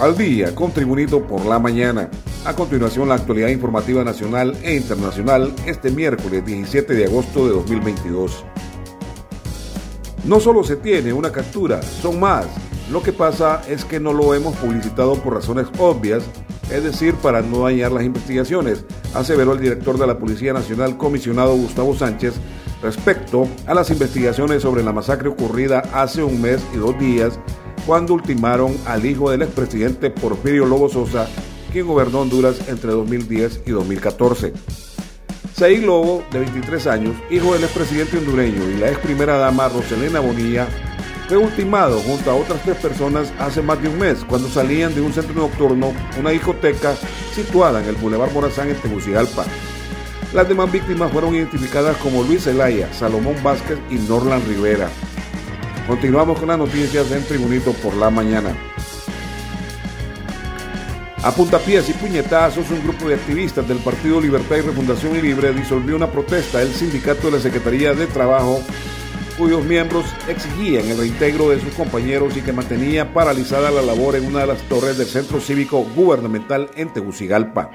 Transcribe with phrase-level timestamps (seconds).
[0.00, 2.08] al día con Tribunito por la mañana.
[2.44, 8.44] A continuación, la actualidad informativa nacional e internacional este miércoles 17 de agosto de 2022.
[10.24, 12.46] No solo se tiene una captura, son más.
[12.92, 16.22] Lo que pasa es que no lo hemos publicitado por razones obvias,
[16.70, 21.54] es decir, para no dañar las investigaciones, aseveró el director de la Policía Nacional, comisionado
[21.54, 22.34] Gustavo Sánchez,
[22.82, 27.38] respecto a las investigaciones sobre la masacre ocurrida hace un mes y dos días
[27.88, 31.26] cuando ultimaron al hijo del expresidente Porfirio Lobo Sosa,
[31.72, 34.52] quien gobernó Honduras entre 2010 y 2014.
[35.54, 40.20] Saí Lobo, de 23 años, hijo del expresidente hondureño y la ex primera dama Roselena
[40.20, 40.68] Bonilla,
[41.28, 45.00] fue ultimado junto a otras tres personas hace más de un mes cuando salían de
[45.00, 46.94] un centro nocturno, una discoteca
[47.34, 49.46] situada en el Boulevard Morazán en Tegucigalpa.
[50.34, 54.90] Las demás víctimas fueron identificadas como Luis Zelaya, Salomón Vázquez y Norland Rivera.
[55.88, 58.54] Continuamos con las noticias en Tribunito por la mañana.
[61.22, 65.50] A puntapiés y puñetazos, un grupo de activistas del Partido Libertad y Refundación y Libre
[65.54, 68.60] disolvió una protesta del sindicato de la Secretaría de Trabajo,
[69.38, 74.26] cuyos miembros exigían el reintegro de sus compañeros y que mantenía paralizada la labor en
[74.26, 77.70] una de las torres del Centro Cívico Gubernamental en Tegucigalpa.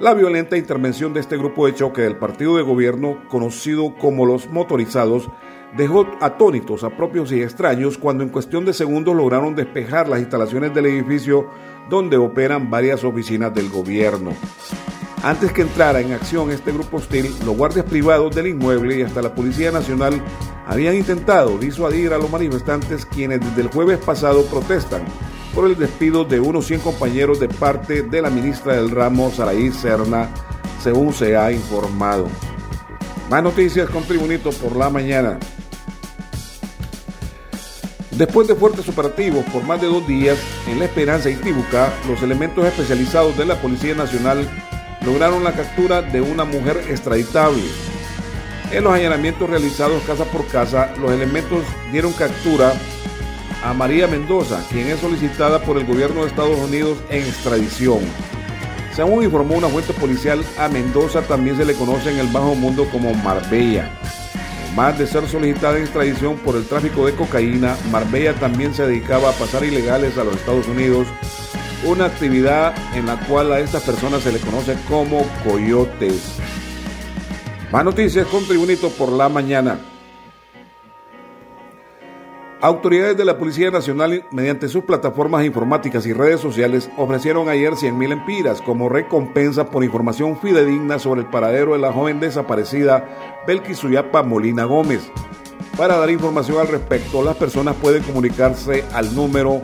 [0.00, 4.48] La violenta intervención de este grupo de choque del partido de gobierno, conocido como los
[4.48, 5.28] motorizados,
[5.76, 10.72] dejó atónitos a propios y extraños cuando en cuestión de segundos lograron despejar las instalaciones
[10.74, 11.48] del edificio
[11.88, 14.32] donde operan varias oficinas del gobierno.
[15.22, 19.22] Antes que entrara en acción este grupo hostil, los guardias privados del inmueble y hasta
[19.22, 20.22] la Policía Nacional
[20.66, 25.02] habían intentado disuadir a los manifestantes quienes desde el jueves pasado protestan
[25.54, 29.72] por el despido de unos 100 compañeros de parte de la ministra del ramo, Saraí
[29.72, 30.28] Serna,
[30.82, 32.28] según se ha informado.
[33.30, 35.38] Más noticias con Tribunito por la mañana.
[38.16, 42.22] Después de fuertes operativos por más de dos días en La Esperanza y Tibuca, los
[42.22, 44.48] elementos especializados de la Policía Nacional
[45.04, 47.64] lograron la captura de una mujer extraditable.
[48.70, 52.72] En los allanamientos realizados casa por casa, los elementos dieron captura
[53.64, 57.98] a María Mendoza, quien es solicitada por el gobierno de Estados Unidos en extradición.
[58.94, 62.88] Según informó una fuente policial, a Mendoza también se le conoce en el bajo mundo
[62.92, 63.90] como Marbella.
[64.74, 69.30] Más de ser solicitada en extradición por el tráfico de cocaína, Marbella también se dedicaba
[69.30, 71.06] a pasar ilegales a los Estados Unidos,
[71.84, 76.38] una actividad en la cual a estas personas se le conoce como coyotes.
[77.70, 79.78] Más noticias con Tribunito por la mañana.
[82.64, 88.12] Autoridades de la Policía Nacional, mediante sus plataformas informáticas y redes sociales, ofrecieron ayer 100.000
[88.12, 94.22] empiras como recompensa por información fidedigna sobre el paradero de la joven desaparecida Belkis Suyapa
[94.22, 95.02] Molina Gómez.
[95.76, 99.60] Para dar información al respecto, las personas pueden comunicarse al número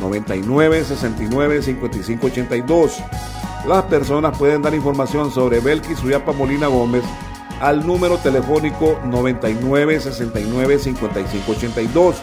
[0.00, 3.02] 99 69 55 82.
[3.66, 7.02] Las personas pueden dar información sobre Belkis Suyapa Molina Gómez
[7.60, 12.22] al número telefónico 99 69 55 82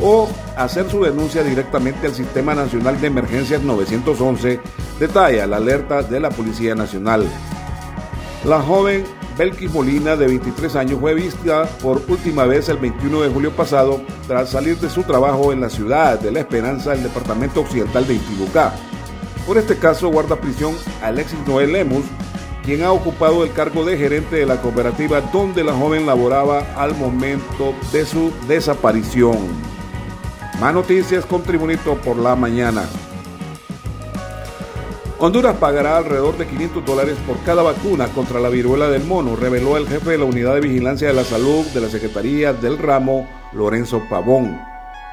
[0.00, 4.60] o hacer su denuncia directamente al Sistema Nacional de Emergencias 911,
[4.98, 7.26] detalla la alerta de la Policía Nacional.
[8.44, 9.04] La joven
[9.36, 14.00] Belkis Molina, de 23 años, fue vista por última vez el 21 de julio pasado
[14.26, 18.14] tras salir de su trabajo en la ciudad de La Esperanza, el departamento occidental de
[18.14, 18.74] Intibucá.
[19.46, 22.04] Por este caso guarda prisión Alexis Noel Lemus,
[22.64, 26.96] quien ha ocupado el cargo de gerente de la cooperativa donde la joven laboraba al
[26.96, 29.67] momento de su desaparición.
[30.60, 32.82] Más noticias con Tribunito por la mañana.
[35.20, 39.76] Honduras pagará alrededor de 500 dólares por cada vacuna contra la viruela del mono, reveló
[39.76, 43.28] el jefe de la Unidad de Vigilancia de la Salud de la Secretaría del Ramo,
[43.52, 44.60] Lorenzo Pavón.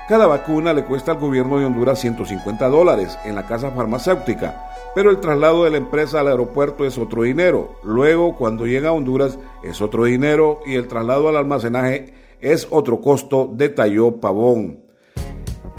[0.09, 5.11] Cada vacuna le cuesta al gobierno de Honduras 150 dólares en la casa farmacéutica, pero
[5.11, 7.75] el traslado de la empresa al aeropuerto es otro dinero.
[7.83, 12.99] Luego, cuando llega a Honduras, es otro dinero y el traslado al almacenaje es otro
[12.99, 14.84] costo, detalló Pavón.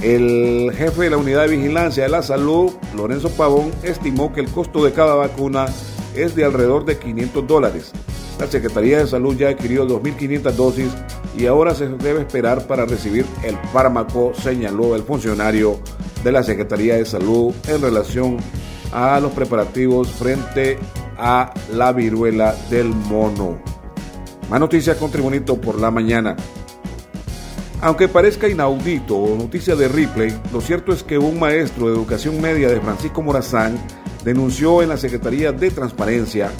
[0.03, 4.49] El jefe de la Unidad de Vigilancia de la Salud, Lorenzo Pavón, estimó que el
[4.51, 5.67] costo de cada vacuna
[6.15, 7.93] es de alrededor de 500 dólares.
[8.39, 10.93] La Secretaría de Salud ya adquirió 2.500 dosis
[11.37, 15.79] y ahora se debe esperar para recibir el fármaco, señaló el funcionario
[16.23, 18.37] de la Secretaría de Salud en relación
[18.93, 20.79] a los preparativos frente
[21.19, 23.59] a la viruela del mono.
[24.51, 26.37] Más noticias con Tribunito por la mañana.
[27.83, 32.41] Aunque parezca inaudito o noticia de Ripley, lo cierto es que un maestro de educación
[32.41, 33.79] media de Francisco Morazán
[34.25, 36.51] denunció en la Secretaría de Transparencia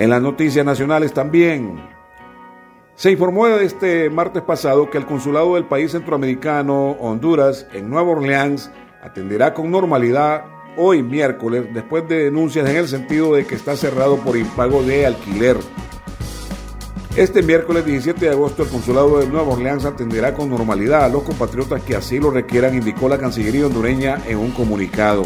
[0.00, 1.78] En las noticias nacionales también
[2.94, 8.70] se informó este martes pasado que el consulado del país centroamericano, Honduras, en Nueva Orleans,
[9.02, 10.46] atenderá con normalidad
[10.78, 15.04] hoy miércoles después de denuncias en el sentido de que está cerrado por impago de
[15.04, 15.58] alquiler.
[17.14, 21.24] Este miércoles 17 de agosto el Consulado de Nueva Orleans atenderá con normalidad a los
[21.24, 25.24] compatriotas que así lo requieran, indicó la Cancillería hondureña en un comunicado.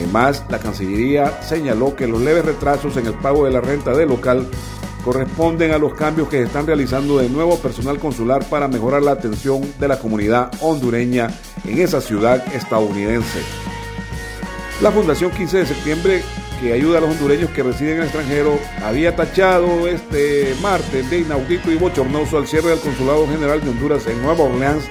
[0.00, 4.08] Además, la Cancillería señaló que los leves retrasos en el pago de la renta del
[4.08, 4.48] local
[5.04, 9.12] corresponden a los cambios que se están realizando de nuevo personal consular para mejorar la
[9.12, 11.28] atención de la comunidad hondureña
[11.66, 13.40] en esa ciudad estadounidense.
[14.80, 16.22] La Fundación 15 de septiembre,
[16.60, 21.20] que ayuda a los hondureños que residen en el extranjero, había tachado este martes de
[21.20, 24.84] inaudito y bochornoso al cierre del Consulado General de Honduras en Nueva Orleans,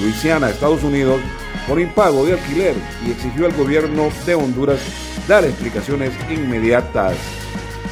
[0.00, 1.20] Luisiana, Estados Unidos,
[1.66, 2.74] por impago de alquiler
[3.06, 4.78] y exigió al gobierno de Honduras
[5.26, 7.16] dar explicaciones inmediatas.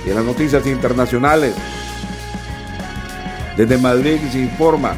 [0.07, 1.55] Y en las noticias internacionales,
[3.57, 4.95] desde Madrid se informa,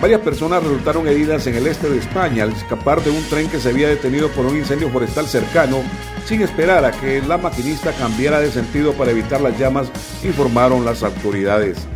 [0.00, 3.60] varias personas resultaron heridas en el este de España al escapar de un tren que
[3.60, 5.82] se había detenido por un incendio forestal cercano
[6.24, 9.90] sin esperar a que la maquinista cambiara de sentido para evitar las llamas,
[10.24, 11.86] informaron las autoridades.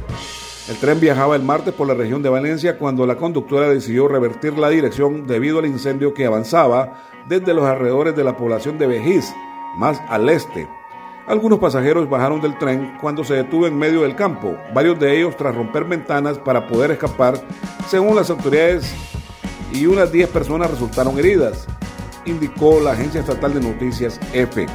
[0.69, 4.57] El tren viajaba el martes por la región de Valencia cuando la conductora decidió revertir
[4.57, 9.35] la dirección debido al incendio que avanzaba desde los alrededores de la población de Vejiz,
[9.77, 10.69] más al este.
[11.27, 15.37] Algunos pasajeros bajaron del tren cuando se detuvo en medio del campo, varios de ellos
[15.37, 17.41] tras romper ventanas para poder escapar,
[17.89, 18.93] según las autoridades,
[19.73, 21.67] y unas 10 personas resultaron heridas,
[22.27, 24.67] indicó la agencia estatal de noticias EFE.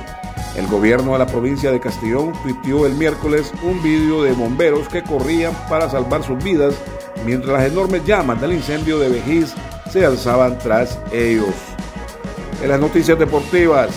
[0.56, 5.04] El gobierno de la provincia de Castellón tuiteó el miércoles un vídeo de bomberos que
[5.04, 6.76] corrían para salvar sus vidas
[7.26, 9.54] mientras las enormes llamas del incendio de Vejiz
[9.92, 11.54] se alzaban tras ellos.
[12.62, 13.90] En las noticias deportivas,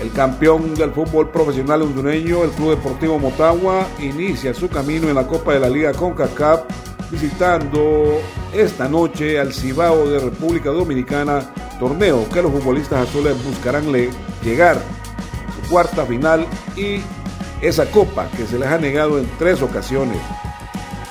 [0.00, 5.26] el campeón del fútbol profesional hondureño, el Club Deportivo Motagua, inicia su camino en la
[5.26, 6.62] Copa de la Liga CONCACAF
[7.10, 8.20] visitando
[8.52, 13.92] esta noche al Cibao de República Dominicana, torneo que los futbolistas azules buscarán
[14.42, 14.80] llegar
[15.70, 16.46] cuarta final
[16.76, 17.00] y
[17.62, 20.18] esa copa que se les ha negado en tres ocasiones.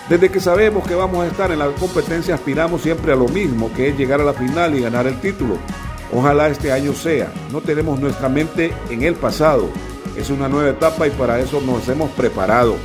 [0.10, 3.72] Desde que sabemos que vamos a estar en la competencia aspiramos siempre a lo mismo,
[3.74, 5.58] que es llegar a la final y ganar el título.
[6.14, 7.32] Ojalá este año sea.
[7.52, 9.70] No tenemos nuestra mente en el pasado.
[10.18, 12.76] Es una nueva etapa y para eso nos hemos preparado.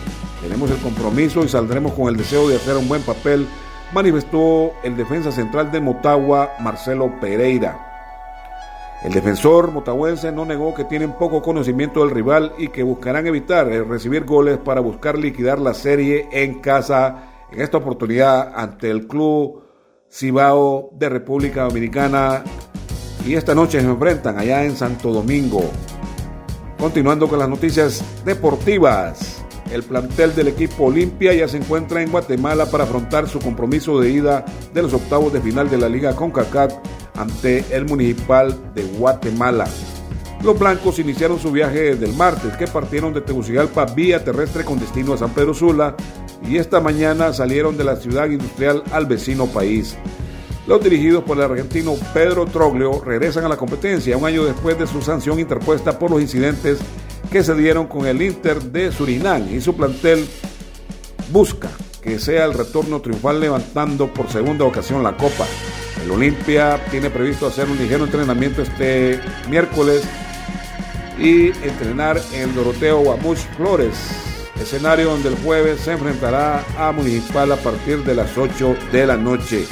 [0.43, 3.47] Tenemos el compromiso y saldremos con el deseo de hacer un buen papel,
[3.95, 7.93] manifestó el defensa central de Motagua, Marcelo Pereira.
[9.03, 13.67] El defensor motahuense no negó que tienen poco conocimiento del rival y que buscarán evitar
[13.67, 19.63] recibir goles para buscar liquidar la serie en casa, en esta oportunidad ante el club
[20.11, 22.45] Cibao de República Dominicana.
[23.27, 25.63] Y esta noche se enfrentan allá en Santo Domingo.
[26.79, 29.43] Continuando con las noticias deportivas.
[29.73, 34.11] El plantel del equipo Olimpia ya se encuentra en Guatemala para afrontar su compromiso de
[34.11, 36.75] ida de los octavos de final de la Liga CONCACAF
[37.17, 39.67] ante el Municipal de Guatemala.
[40.43, 44.79] Los blancos iniciaron su viaje desde el martes, que partieron de Tegucigalpa vía terrestre con
[44.79, 45.97] destino a San Pedro Sula
[46.47, 49.97] y esta mañana salieron de la ciudad industrial al vecino país.
[50.67, 54.87] Los dirigidos por el argentino Pedro Troglio regresan a la competencia un año después de
[54.87, 56.79] su sanción interpuesta por los incidentes
[57.31, 60.27] que se dieron con el Inter de Surinam y su plantel
[61.31, 61.69] busca
[62.01, 65.47] que sea el retorno triunfal levantando por segunda ocasión la Copa.
[66.03, 70.03] El Olimpia tiene previsto hacer un ligero entrenamiento este miércoles
[71.19, 73.95] y entrenar en Doroteo Guamuch Flores,
[74.61, 79.17] escenario donde el jueves se enfrentará a Municipal a partir de las 8 de la
[79.17, 79.67] noche.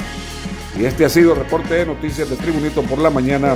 [0.75, 3.55] Y este ha sido el reporte de noticias de Tribunito por la mañana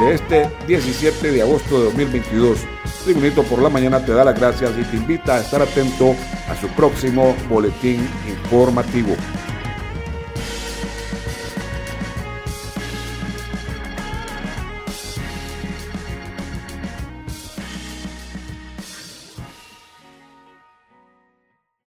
[0.00, 2.58] de este 17 de agosto de 2022.
[3.04, 6.14] Tribunito por la mañana te da las gracias y te invita a estar atento
[6.48, 9.16] a su próximo boletín informativo.